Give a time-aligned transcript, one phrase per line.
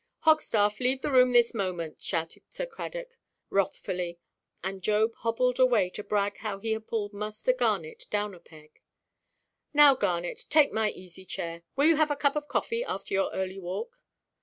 [0.23, 3.09] "Hogstaff, leave the room this moment," shouted Sir Cradock,
[3.51, 4.17] wrathfully;
[4.63, 8.81] and Job hobbled away to brag how he had pulled Muster Garnet down a peg.
[9.75, 11.61] "Now, Garnet, take my easy–chair.
[11.75, 14.01] Will you have a cup of coffee after your early walk?"